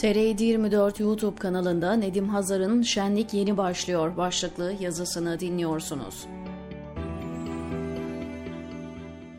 TR24 0.00 1.02
YouTube 1.02 1.36
kanalında 1.36 1.92
Nedim 1.92 2.28
Hazar'ın 2.28 2.82
Şenlik 2.82 3.34
Yeni 3.34 3.56
Başlıyor 3.56 4.16
başlıklı 4.16 4.74
yazısını 4.80 5.40
dinliyorsunuz. 5.40 6.26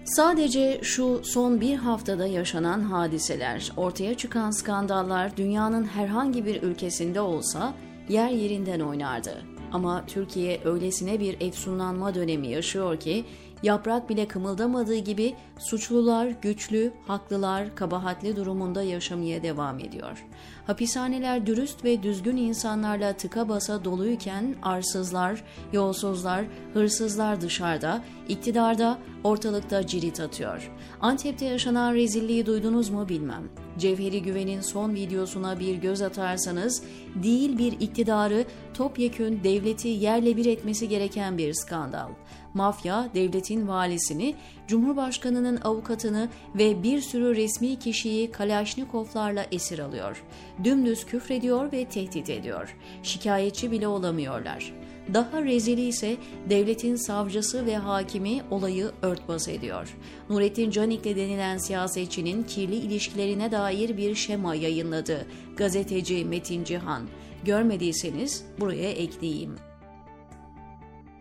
Sadece 0.05 0.79
şu 0.83 1.21
son 1.23 1.61
bir 1.61 1.75
haftada 1.75 2.27
yaşanan 2.27 2.81
hadiseler, 2.81 3.71
ortaya 3.77 4.17
çıkan 4.17 4.51
skandallar 4.51 5.37
dünyanın 5.37 5.83
herhangi 5.83 6.45
bir 6.45 6.63
ülkesinde 6.63 7.21
olsa 7.21 7.73
yer 8.09 8.29
yerinden 8.29 8.79
oynardı. 8.79 9.43
Ama 9.71 10.03
Türkiye 10.07 10.61
öylesine 10.65 11.19
bir 11.19 11.41
efsunlanma 11.41 12.15
dönemi 12.15 12.47
yaşıyor 12.47 12.99
ki 12.99 13.25
yaprak 13.63 14.09
bile 14.09 14.27
kımıldamadığı 14.27 14.97
gibi 14.97 15.35
suçlular 15.59 16.27
güçlü, 16.41 16.93
haklılar, 17.07 17.75
kabahatli 17.75 18.35
durumunda 18.35 18.83
yaşamaya 18.83 19.43
devam 19.43 19.79
ediyor. 19.79 20.25
Hapishaneler 20.67 21.45
dürüst 21.45 21.83
ve 21.83 22.03
düzgün 22.03 22.37
insanlarla 22.37 23.13
tıka 23.13 23.49
basa 23.49 23.85
doluyken 23.85 24.55
arsızlar, 24.61 25.43
yolsuzlar, 25.73 26.45
hırsızlar 26.73 27.41
dışarıda, 27.41 28.03
iktidarda, 28.27 28.97
ortalıkta 29.23 29.87
cirit 29.87 30.19
atıyor. 30.19 30.71
Antep'te 31.01 31.45
yaşanan 31.45 31.93
rezilliği 31.93 32.45
duydunuz 32.45 32.89
mu 32.89 33.09
bilmem. 33.09 33.49
Cevheri 33.77 34.21
Güven'in 34.21 34.61
son 34.61 34.93
videosuna 34.93 35.59
bir 35.59 35.75
göz 35.75 36.01
atarsanız 36.01 36.83
değil 37.15 37.57
bir 37.57 37.71
iktidarı 37.71 38.45
topyekün 38.73 39.43
devleti 39.43 39.87
yerle 39.87 40.37
bir 40.37 40.45
etmesi 40.45 40.89
gereken 40.89 41.37
bir 41.37 41.53
skandal. 41.53 42.09
Mafya 42.53 43.09
devletin 43.51 43.67
valisini, 43.67 44.35
Cumhurbaşkanının 44.67 45.59
avukatını 45.63 46.29
ve 46.55 46.83
bir 46.83 47.01
sürü 47.01 47.35
resmi 47.35 47.79
kişiyi 47.79 48.31
Kalaşnikovlarla 48.31 49.45
esir 49.51 49.79
alıyor. 49.79 50.23
Dümdüz 50.63 51.05
küfrediyor 51.05 51.71
ve 51.71 51.85
tehdit 51.85 52.29
ediyor. 52.29 52.75
Şikayetçi 53.03 53.71
bile 53.71 53.87
olamıyorlar. 53.87 54.73
Daha 55.13 55.43
rezili 55.43 55.87
ise 55.87 56.17
devletin 56.49 56.95
savcısı 56.95 57.65
ve 57.65 57.77
hakimi 57.77 58.41
olayı 58.51 58.91
örtbas 59.01 59.47
ediyor. 59.47 59.97
Nurettin 60.29 60.71
Canik'le 60.71 61.15
denilen 61.15 61.57
siyasetçinin 61.57 62.43
kirli 62.43 62.75
ilişkilerine 62.75 63.51
dair 63.51 63.97
bir 63.97 64.15
şema 64.15 64.55
yayınladı. 64.55 65.25
Gazeteci 65.57 66.25
Metin 66.25 66.63
Cihan. 66.63 67.07
Görmediyseniz 67.45 68.45
buraya 68.59 68.91
ekleyeyim. 68.91 69.70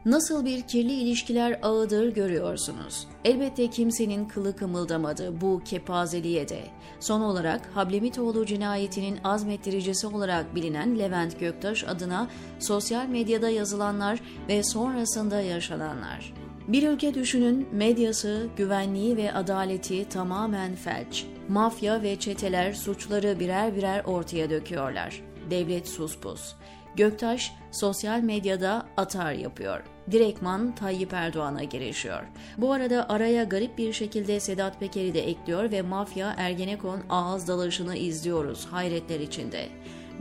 Nasıl 0.04 0.44
bir 0.44 0.62
kirli 0.62 0.92
ilişkiler 0.92 1.58
ağıdır 1.62 2.14
görüyorsunuz. 2.14 3.06
Elbette 3.24 3.70
kimsenin 3.70 4.24
kılı 4.24 4.56
kımıldamadı 4.56 5.40
bu 5.40 5.62
kepazeliğe 5.64 6.48
de. 6.48 6.62
Son 7.00 7.20
olarak 7.20 7.70
Hablemitoğlu 7.74 8.46
cinayetinin 8.46 9.18
azmettiricisi 9.24 10.06
olarak 10.06 10.54
bilinen 10.54 10.98
Levent 10.98 11.40
Göktaş 11.40 11.84
adına 11.84 12.28
sosyal 12.58 13.06
medyada 13.06 13.48
yazılanlar 13.48 14.20
ve 14.48 14.62
sonrasında 14.62 15.40
yaşananlar. 15.40 16.34
Bir 16.68 16.88
ülke 16.88 17.14
düşünün 17.14 17.68
medyası, 17.72 18.48
güvenliği 18.56 19.16
ve 19.16 19.32
adaleti 19.32 20.08
tamamen 20.08 20.74
felç. 20.74 21.26
Mafya 21.48 22.02
ve 22.02 22.16
çeteler 22.16 22.72
suçları 22.72 23.40
birer 23.40 23.76
birer 23.76 24.04
ortaya 24.04 24.50
döküyorlar. 24.50 25.22
Devlet 25.50 25.88
suspus. 25.88 26.54
Göktaş 26.96 27.52
sosyal 27.70 28.20
medyada 28.20 28.86
atar 28.96 29.32
yapıyor. 29.32 29.82
Direktman 30.10 30.74
Tayyip 30.74 31.12
Erdoğan'a 31.12 31.64
girişiyor. 31.64 32.22
Bu 32.58 32.72
arada 32.72 33.08
araya 33.08 33.44
garip 33.44 33.78
bir 33.78 33.92
şekilde 33.92 34.40
Sedat 34.40 34.80
Peker'i 34.80 35.14
de 35.14 35.20
ekliyor 35.20 35.70
ve 35.70 35.82
mafya 35.82 36.34
Ergenekon 36.38 37.00
ağız 37.08 37.48
dalışını 37.48 37.96
izliyoruz 37.96 38.66
hayretler 38.66 39.20
içinde. 39.20 39.68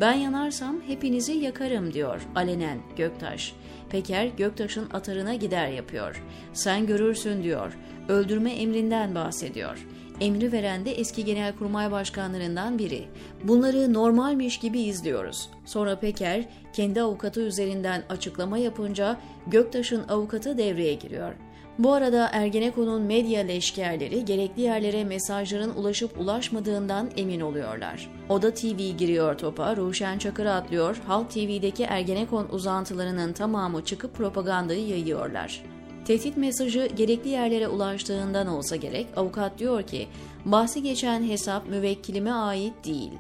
Ben 0.02 0.14
yanarsam 0.14 0.82
hepinizi 0.88 1.34
yakarım 1.34 1.94
diyor 1.94 2.22
alenen 2.36 2.80
Göktaş. 2.98 3.54
Peker 3.90 4.26
Göktaş'ın 4.26 4.90
atarına 4.90 5.36
gider 5.36 5.68
yapıyor. 5.68 6.24
Sen 6.54 6.86
görürsün 6.86 7.44
diyor. 7.44 7.78
Öldürme 8.10 8.52
emrinden 8.52 9.16
bahsediyor 9.16 9.86
emri 10.22 10.52
veren 10.52 10.86
de 10.86 10.92
eski 10.92 11.26
genelkurmay 11.26 11.92
başkanlarından 11.92 12.80
biri. 12.80 13.08
Bunları 13.44 13.94
normalmiş 13.94 14.58
gibi 14.58 14.80
izliyoruz. 14.80 15.50
Sonra 15.66 16.00
Peker 16.00 16.46
kendi 16.74 17.02
avukatı 17.02 17.42
üzerinden 17.42 18.04
açıklama 18.10 18.58
yapınca 18.58 19.18
Göktaş'ın 19.48 20.08
avukatı 20.08 20.58
devreye 20.58 20.94
giriyor. 20.94 21.34
Bu 21.80 21.94
arada 21.94 22.30
Ergenekon'un 22.34 23.02
medya 23.02 23.42
leşkerleri 23.42 24.26
gerekli 24.26 24.62
yerlere 24.62 25.04
mesajların 25.04 25.76
ulaşıp 25.76 26.22
ulaşmadığından 26.22 27.10
emin 27.18 27.40
oluyorlar. 27.40 28.10
Oda 28.30 28.54
TV 28.54 28.78
giriyor 28.98 29.38
topa, 29.38 29.76
Ruşen 29.76 30.18
Çakır 30.18 30.46
atlıyor, 30.46 30.98
Halk 31.08 31.32
TV'deki 31.32 31.84
Ergenekon 31.84 32.48
uzantılarının 32.52 33.34
tamamı 33.34 33.86
çıkıp 33.86 34.16
propagandayı 34.16 34.88
yayıyorlar. 34.88 35.64
Tehdit 36.10 36.38
mesajı 36.38 36.90
gerekli 36.96 37.30
yerlere 37.30 37.68
ulaştığından 37.68 38.48
olsa 38.48 38.76
gerek 38.76 39.08
avukat 39.16 39.60
diyor 39.60 39.84
ki 39.84 40.08
bahsi 40.46 40.84
geçen 40.84 41.24
hesap 41.24 41.68
müvekkilime 41.68 42.32
ait 42.32 42.74
değil. 42.86 43.12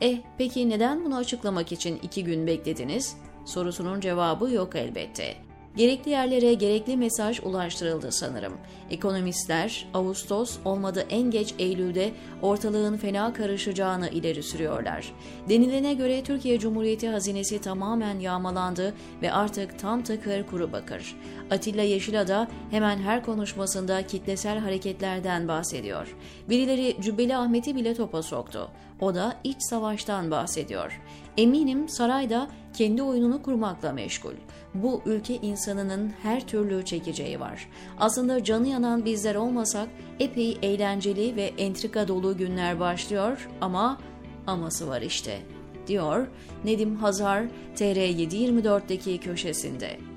Eh 0.00 0.18
peki 0.38 0.68
neden 0.68 1.04
bunu 1.04 1.16
açıklamak 1.16 1.72
için 1.72 1.98
iki 2.02 2.24
gün 2.24 2.46
beklediniz? 2.46 3.16
Sorusunun 3.44 4.00
cevabı 4.00 4.50
yok 4.50 4.76
elbette. 4.76 5.34
Gerekli 5.76 6.10
yerlere 6.10 6.54
gerekli 6.54 6.96
mesaj 6.96 7.40
ulaştırıldı 7.42 8.12
sanırım. 8.12 8.52
Ekonomistler 8.90 9.86
Ağustos 9.94 10.58
olmadı 10.64 11.06
en 11.10 11.30
geç 11.30 11.54
Eylül'de 11.58 12.12
ortalığın 12.42 12.96
fena 12.96 13.32
karışacağını 13.32 14.08
ileri 14.08 14.42
sürüyorlar. 14.42 15.12
Denilene 15.48 15.94
göre 15.94 16.22
Türkiye 16.22 16.58
Cumhuriyeti 16.58 17.08
hazinesi 17.08 17.60
tamamen 17.60 18.18
yağmalandı 18.18 18.94
ve 19.22 19.32
artık 19.32 19.78
tam 19.78 20.02
takır 20.02 20.46
kuru 20.46 20.72
bakır. 20.72 21.16
Atilla 21.50 21.82
Yeşilada 21.82 22.48
hemen 22.70 22.98
her 22.98 23.24
konuşmasında 23.24 24.06
kitlesel 24.06 24.58
hareketlerden 24.58 25.48
bahsediyor. 25.48 26.16
Birileri 26.48 26.96
Cübbeli 27.00 27.36
Ahmet'i 27.36 27.76
bile 27.76 27.94
topa 27.94 28.22
soktu. 28.22 28.70
O 29.00 29.14
da 29.14 29.36
iç 29.44 29.56
savaştan 29.60 30.30
bahsediyor. 30.30 31.00
Eminim 31.36 31.88
sarayda 31.88 32.48
kendi 32.74 33.02
oyununu 33.02 33.42
kurmakla 33.42 33.92
meşgul. 33.92 34.34
Bu 34.74 35.02
ülke 35.06 35.36
insanının 35.36 36.12
her 36.22 36.46
türlü 36.46 36.84
çekeceği 36.84 37.40
var. 37.40 37.68
Aslında 37.98 38.44
canı 38.44 38.68
yanan 38.68 39.04
bizler 39.04 39.34
olmasak 39.34 39.88
epey 40.20 40.58
eğlenceli 40.62 41.36
ve 41.36 41.52
entrika 41.58 42.08
dolu 42.08 42.36
günler 42.36 42.80
başlıyor 42.80 43.48
ama 43.60 43.98
aması 44.46 44.88
var 44.88 45.02
işte, 45.02 45.38
diyor 45.86 46.26
Nedim 46.64 46.96
Hazar 46.96 47.44
TR724'deki 47.76 49.18
köşesinde. 49.18 50.13